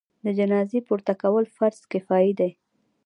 [0.23, 2.51] د جنازې پورته کول فرض کفایي دی.